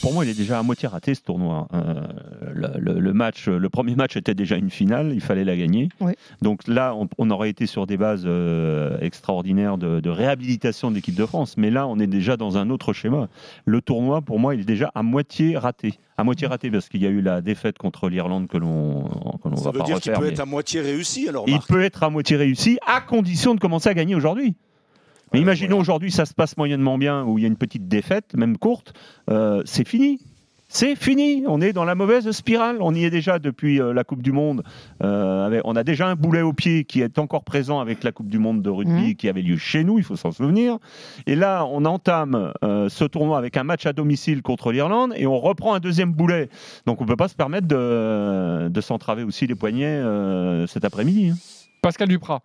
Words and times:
Pour 0.00 0.12
moi, 0.12 0.24
il 0.24 0.30
est 0.32 0.36
déjà 0.36 0.58
à 0.58 0.64
moitié 0.64 0.88
raté 0.88 1.14
ce 1.14 1.20
tournoi. 1.22 1.68
Euh, 1.74 1.94
le, 2.52 2.66
le- 2.76 2.98
le 2.98 3.12
match, 3.12 3.46
le 3.46 3.68
premier 3.68 3.94
match 3.94 4.16
était 4.16 4.34
déjà 4.34 4.56
une 4.56 4.68
finale, 4.70 5.12
il 5.14 5.20
fallait 5.20 5.44
la 5.44 5.56
gagner. 5.56 5.90
Oui. 6.00 6.14
Donc 6.42 6.66
là, 6.66 6.92
on, 6.96 7.08
on 7.18 7.30
aurait 7.30 7.50
été 7.50 7.66
sur 7.66 7.86
des 7.86 7.96
bases 7.96 8.24
euh, 8.26 8.98
extraordinaires 9.00 9.78
de, 9.78 10.00
de 10.00 10.10
réhabilitation 10.10 10.90
de 10.90 10.96
l'équipe 10.96 11.14
de 11.14 11.24
France. 11.24 11.54
Mais 11.56 11.70
là, 11.70 11.86
on 11.86 12.00
est 12.00 12.08
déjà 12.08 12.36
dans 12.36 12.56
un 12.58 12.68
autre 12.68 12.92
schéma. 12.92 13.28
Le 13.64 13.80
tournoi, 13.80 14.22
pour 14.22 14.40
moi, 14.40 14.56
il 14.56 14.62
est 14.62 14.64
déjà 14.64 14.90
à 14.96 15.04
moitié 15.04 15.56
raté. 15.56 15.94
À 16.16 16.24
moitié 16.24 16.48
raté 16.48 16.68
parce 16.68 16.88
qu'il 16.88 17.00
y 17.00 17.06
a 17.06 17.10
eu 17.10 17.22
la 17.22 17.40
défaite 17.40 17.78
contre 17.78 18.08
l'Irlande 18.08 18.48
que 18.48 18.58
l'on 18.58 19.04
l'on 19.44 19.56
Ça 19.56 19.66
va 19.66 19.70
veut 19.70 19.78
pas 19.78 19.84
dire 19.84 20.00
qu'il 20.00 20.12
peut 20.12 20.22
mais- 20.22 20.28
être 20.30 20.40
à 20.40 20.46
moitié 20.46 20.80
réussi 20.80 21.28
alors. 21.28 21.44
il 21.46 21.60
peut 21.60 21.82
être 21.82 22.02
à 22.02 22.10
moitié 22.10 22.36
réussi 22.36 22.76
à 22.88 23.00
condition 23.02 23.54
de 23.54 23.60
commencer 23.60 23.88
à 23.88 23.94
gagner 23.94 24.16
aujourd'hui. 24.16 24.56
Mais 25.32 25.38
Ouais, 25.38 25.42
imaginons 25.42 25.68
voilà. 25.70 25.80
aujourd'hui 25.80 26.10
ça 26.10 26.24
se 26.26 26.34
passe 26.34 26.56
moyennement 26.56 26.98
bien 26.98 27.24
ou 27.24 27.38
il 27.38 27.42
y 27.42 27.44
a 27.44 27.48
une 27.48 27.56
petite 27.56 27.88
défaite, 27.88 28.34
même 28.34 28.58
courte, 28.58 28.92
euh, 29.30 29.62
c'est 29.64 29.86
fini. 29.86 30.18
C'est 30.74 30.96
fini, 30.96 31.44
on 31.46 31.60
est 31.60 31.74
dans 31.74 31.84
la 31.84 31.94
mauvaise 31.94 32.30
spirale. 32.30 32.78
On 32.80 32.94
y 32.94 33.04
est 33.04 33.10
déjà 33.10 33.38
depuis 33.38 33.78
euh, 33.78 33.92
la 33.92 34.04
Coupe 34.04 34.22
du 34.22 34.32
Monde. 34.32 34.62
Euh, 35.02 35.46
avec- 35.46 35.60
on 35.64 35.76
a 35.76 35.84
déjà 35.84 36.06
un 36.08 36.14
boulet 36.14 36.40
au 36.40 36.54
pied 36.54 36.84
qui 36.84 37.02
est 37.02 37.18
encore 37.18 37.44
présent 37.44 37.78
avec 37.78 38.02
la 38.02 38.10
Coupe 38.10 38.28
du 38.28 38.38
Monde 38.38 38.62
de 38.62 38.70
rugby 38.70 39.08
Mhm. 39.08 39.14
qui 39.16 39.28
avait 39.28 39.42
lieu 39.42 39.58
chez 39.58 39.84
nous, 39.84 39.98
il 39.98 40.04
faut 40.04 40.16
s'en 40.16 40.32
souvenir. 40.32 40.78
Et 41.26 41.34
là, 41.34 41.66
on 41.70 41.84
entame 41.84 42.54
euh, 42.64 42.88
ce 42.88 43.04
tournoi 43.04 43.36
avec 43.36 43.58
un 43.58 43.64
match 43.64 43.84
à 43.84 43.92
domicile 43.92 44.40
contre 44.40 44.72
l'Irlande 44.72 45.12
et 45.16 45.26
on 45.26 45.38
reprend 45.38 45.74
un 45.74 45.78
deuxième 45.80 46.12
boulet. 46.12 46.48
Donc 46.86 47.02
on 47.02 47.04
ne 47.04 47.08
peut 47.10 47.16
pas 47.16 47.28
se 47.28 47.34
permettre 47.36 47.68
de, 47.68 48.68
de 48.70 48.80
s'entraver 48.80 49.24
aussi 49.24 49.46
les 49.46 49.54
poignets 49.54 49.84
euh, 49.84 50.66
cet 50.66 50.86
après-midi. 50.86 51.32
hein. 51.34 51.36
Pascal 51.82 52.08
Duprat. 52.08 52.40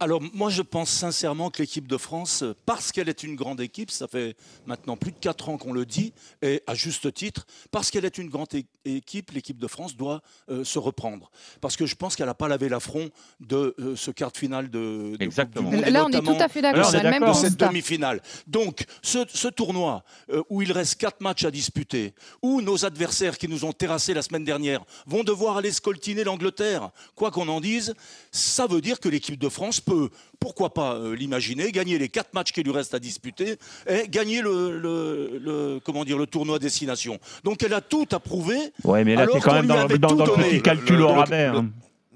Alors 0.00 0.22
moi 0.32 0.48
je 0.48 0.62
pense 0.62 0.90
sincèrement 0.90 1.50
que 1.50 1.60
l'équipe 1.60 1.88
de 1.88 1.96
France, 1.96 2.44
parce 2.66 2.92
qu'elle 2.92 3.08
est 3.08 3.24
une 3.24 3.34
grande 3.34 3.60
équipe, 3.60 3.90
ça 3.90 4.06
fait 4.06 4.36
maintenant 4.64 4.96
plus 4.96 5.10
de 5.10 5.16
4 5.18 5.48
ans 5.48 5.58
qu'on 5.58 5.72
le 5.72 5.84
dit, 5.86 6.12
et 6.40 6.62
à 6.68 6.74
juste 6.74 7.12
titre, 7.12 7.46
parce 7.72 7.90
qu'elle 7.90 8.04
est 8.04 8.16
une 8.16 8.28
grande 8.28 8.48
équipe, 8.84 9.32
l'équipe 9.32 9.58
de 9.58 9.66
France 9.66 9.96
doit 9.96 10.22
euh, 10.50 10.62
se 10.62 10.78
reprendre. 10.78 11.30
Parce 11.60 11.76
que 11.76 11.84
je 11.84 11.96
pense 11.96 12.14
qu'elle 12.14 12.26
n'a 12.26 12.34
pas 12.34 12.46
lavé 12.46 12.68
l'affront 12.68 13.10
de 13.40 13.74
euh, 13.80 13.96
ce 13.96 14.12
quart 14.12 14.30
de 14.30 14.36
finale 14.36 14.70
de, 14.70 15.16
de 15.18 15.24
Exactement. 15.24 15.70
Coupe 15.70 15.78
du 15.78 15.84
Monde, 15.84 15.92
Là, 15.92 16.04
on 16.04 16.10
est 16.10 16.20
tout 16.20 16.42
à 16.42 16.48
fait 16.48 16.62
d'accord. 16.62 16.86
on 16.86 16.90
C'est 16.90 17.02
même 17.02 17.26
de 17.26 17.32
cette 17.32 17.56
demi-finale. 17.56 18.22
Donc, 18.46 18.84
ce, 19.02 19.24
ce 19.28 19.48
tournoi 19.48 20.04
euh, 20.30 20.42
où 20.48 20.62
il 20.62 20.70
reste 20.70 20.94
quatre 20.96 21.20
matchs 21.20 21.44
à 21.44 21.50
disputer, 21.50 22.14
où 22.40 22.62
nos 22.62 22.84
adversaires 22.84 23.36
qui 23.36 23.48
nous 23.48 23.64
ont 23.64 23.72
terrassés 23.72 24.14
la 24.14 24.22
semaine 24.22 24.44
dernière 24.44 24.84
vont 25.06 25.24
devoir 25.24 25.56
aller 25.56 25.72
scoltiner 25.72 26.22
l'Angleterre, 26.22 26.90
quoi 27.16 27.32
qu'on 27.32 27.48
en 27.48 27.60
dise, 27.60 27.94
ça 28.30 28.66
veut 28.66 28.80
dire 28.80 29.00
que 29.00 29.08
l'équipe 29.08 29.38
de 29.38 29.48
France 29.48 29.80
peut, 29.88 30.08
pourquoi 30.40 30.74
pas 30.74 30.94
euh, 30.94 31.14
l'imaginer, 31.16 31.72
gagner 31.72 31.98
les 31.98 32.08
quatre 32.08 32.32
matchs 32.34 32.52
qui 32.52 32.62
lui 32.62 32.72
restent 32.72 32.94
à 32.94 32.98
disputer 32.98 33.56
et 33.88 34.08
gagner 34.08 34.42
le, 34.42 34.78
le- 34.78 35.40
le- 35.42 35.80
comment 35.84 36.04
dire, 36.04 36.18
le 36.18 36.26
tournoi 36.26 36.58
destination. 36.58 37.18
Donc, 37.44 37.62
elle 37.62 37.74
a 37.74 37.80
tout 37.80 38.06
à 38.12 38.20
prouver. 38.20 38.58
Ouais, 38.84 39.04
mais 39.04 39.14
là, 39.16 39.24
es 39.24 39.26
quand 39.40 39.40
qu'on 39.50 39.52
même 39.56 39.66
dans, 39.66 39.86
dans- 39.86 40.14
dans 40.14 40.36
le 40.36 40.42
petit 40.42 40.62
calcul 40.62 41.00
au 41.02 41.08
rabais. 41.08 41.44
hein. 41.46 41.68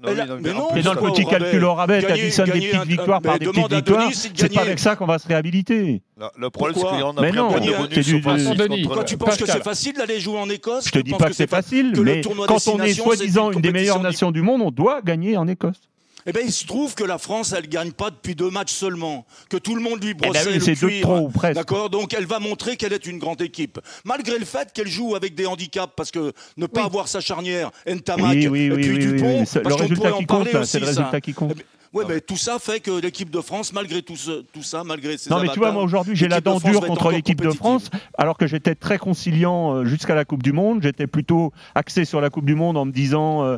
A- 0.05 0.11
oui, 0.11 0.17
non, 0.27 0.37
mais 0.41 0.51
non, 0.51 0.75
Et 0.75 0.81
dans 0.81 0.93
le 0.95 0.99
petit 0.99 1.25
calcul 1.25 1.63
au 1.63 1.73
rabais, 1.75 2.01
tu 2.01 2.07
Gagner- 2.07 2.23
additionnes 2.23 2.45
des 2.49 2.59
petites 2.59 2.75
un- 2.75 2.83
victoires 2.83 3.21
mais 3.23 3.29
par 3.29 3.39
des 3.39 3.45
petites 3.45 3.73
victoires. 3.73 4.09
C'est 4.35 4.53
pas 4.53 4.61
avec 4.61 4.77
ça 4.79 4.97
qu'on 4.97 5.05
va 5.05 5.17
se 5.17 5.25
réhabiliter. 5.29 6.01
Non, 6.19 6.27
le 6.37 6.49
problème, 6.49 6.75
c'est 6.77 6.91
l'Irlande 6.97 7.15
n'a 7.15 7.21
Mais 7.21 7.29
pris 7.29 7.37
non, 7.37 7.55
un 7.55 7.59
de 7.59 7.65
c'est 7.65 7.77
bonus 7.77 8.05
du- 8.07 8.19
Vincent 8.19 8.53
Denis. 8.55 8.83
Toi, 8.85 9.03
tu 9.05 9.15
penses 9.17 9.37
que 9.37 9.45
c'est 9.45 9.63
facile 9.63 9.93
d'aller 9.93 10.19
jouer 10.19 10.39
en 10.39 10.49
Écosse 10.49 10.87
Je 10.87 10.91
te 10.91 10.99
dis 10.99 11.11
pas 11.13 11.27
que 11.29 11.33
c'est 11.33 11.49
fa- 11.49 11.61
facile, 11.61 11.93
mais 12.03 12.19
quand 12.21 12.67
on 12.67 12.81
est 12.81 12.93
c'est 12.93 13.01
soi-disant 13.01 13.51
une 13.51 13.61
des 13.61 13.71
meilleures 13.71 14.01
nations 14.01 14.31
du 14.31 14.41
monde, 14.41 14.61
on 14.61 14.71
doit 14.71 15.01
gagner 15.01 15.37
en 15.37 15.47
Écosse. 15.47 15.79
Eh 16.25 16.31
bien, 16.31 16.41
il 16.43 16.51
se 16.53 16.65
trouve 16.65 16.95
que 16.95 17.03
la 17.03 17.17
France, 17.17 17.53
elle 17.57 17.67
gagne 17.67 17.91
pas 17.91 18.09
depuis 18.09 18.33
deux 18.35 18.49
matchs 18.49 18.71
seulement, 18.73 19.25
que 19.49 19.57
tout 19.57 19.75
le 19.75 19.81
monde 19.81 20.01
lui 20.03 20.11
Eh 20.11 20.13
ben 20.13 20.29
brossait 20.29 20.47
oui, 20.47 20.59
le 20.59 20.75
cuir. 20.75 21.01
trop, 21.01 21.17
ou 21.19 21.29
presque. 21.29 21.55
D'accord, 21.55 21.89
donc 21.89 22.13
elle 22.13 22.25
va 22.25 22.39
montrer 22.39 22.77
qu'elle 22.77 22.93
est 22.93 23.05
une 23.05 23.19
grande 23.19 23.41
équipe, 23.41 23.79
malgré 24.05 24.39
le 24.39 24.45
fait 24.45 24.71
qu'elle 24.73 24.87
joue 24.87 25.15
avec 25.15 25.35
des 25.35 25.45
handicaps, 25.45 25.93
parce 25.97 26.11
que 26.11 26.31
ne 26.57 26.65
pas 26.65 26.81
Oui. 26.81 26.85
avoir 26.87 27.07
sa 27.07 27.19
charnière, 27.19 27.71
Ntamak 27.87 28.37
Oui, 28.49 28.65
et 28.67 28.69
puis 28.69 28.97
Dupont, 28.99 29.39
parce 29.39 29.55
Le 29.55 29.61
qu'on 29.63 29.75
résultat 29.75 29.95
pourrait 29.95 30.11
qui 30.11 30.23
en 30.23 30.25
parler 30.25 30.45
compte, 30.51 30.53
là, 30.53 30.65
c'est 30.65 30.79
le 30.79 30.85
aussi, 30.85 30.95
ça. 30.95 31.01
résultat 31.01 31.21
qui 31.21 31.33
compte. 31.33 31.51
Eh 31.51 31.55
ben, 31.55 31.63
Ouais, 31.93 32.05
mais 32.07 32.21
tout 32.21 32.37
ça 32.37 32.57
fait 32.59 32.79
que 32.79 32.89
l'équipe 32.99 33.29
de 33.29 33.39
France, 33.39 33.71
malgré 33.71 34.01
tout, 34.01 34.15
ce- 34.15 34.41
tout 34.51 34.63
ça, 34.63 34.83
malgré 34.83 35.17
ses 35.17 35.29
Non, 35.29 35.39
mais 35.41 35.49
tu 35.49 35.59
vois, 35.59 35.71
moi 35.71 35.83
aujourd'hui, 35.83 36.15
j'ai 36.15 36.27
la 36.27 36.41
dent 36.41 36.59
dure 36.59 36.81
contre 36.85 37.11
l'équipe 37.11 37.39
de. 37.41 37.51
France, 37.51 37.89
alors 38.17 38.35
que 38.37 38.47
j'étais 38.47 38.73
très 38.73 38.97
conciliant 38.97 39.75
euh, 39.75 39.85
jusqu'à 39.85 40.15
la 40.15 40.25
Coupe 40.25 40.41
du 40.41 40.53
Monde. 40.53 40.79
J'étais 40.81 41.05
plutôt 41.05 41.53
axé 41.75 42.03
sur 42.05 42.19
la 42.19 42.29
Coupe 42.31 42.45
du 42.45 42.55
Monde 42.55 42.77
en 42.77 42.85
me 42.85 42.91
disant 42.91 43.43
euh, 43.43 43.57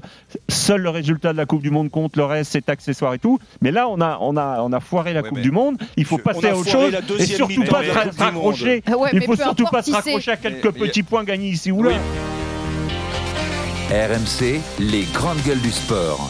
seul 0.49 0.81
le 0.81 0.89
résultat 0.89 1.31
de 1.31 1.37
la 1.37 1.45
Coupe 1.45 1.61
du 1.61 1.71
Monde 1.71 1.89
compte, 1.89 2.17
le 2.17 2.25
reste 2.25 2.51
c'est 2.51 2.67
accessoire 2.69 3.13
et 3.13 3.19
tout. 3.19 3.39
Mais 3.61 3.71
là, 3.71 3.87
on 3.87 4.01
a, 4.01 4.17
on 4.19 4.35
a, 4.35 4.59
on 4.61 4.73
a 4.73 4.79
foiré 4.81 5.13
la 5.13 5.21
Ouais, 5.21 5.29
Coupe 5.29 5.39
du 5.41 5.51
Monde. 5.51 5.77
Il 5.95 6.03
faut 6.05 6.17
passer 6.17 6.47
à 6.49 6.57
autre 6.57 6.69
chose 6.69 6.93
et 7.19 7.25
surtout 7.25 7.63
pas 7.63 7.83
se 7.83 7.91
raccrocher. 8.19 8.83
Ouais, 8.97 9.09
Il 9.13 9.21
faut 9.23 9.35
surtout 9.37 9.65
pas 9.65 9.81
se 9.81 9.91
raccrocher 9.91 10.31
à 10.31 10.37
quelques 10.37 10.71
petits 10.71 11.03
points 11.03 11.23
gagnés 11.23 11.49
ici 11.49 11.71
ou 11.71 11.83
là. 11.83 11.91
Oui. 11.91 11.95
RMC, 13.91 14.59
les 14.79 15.03
grandes 15.13 15.41
gueules 15.45 15.61
du 15.61 15.71
sport. 15.71 16.29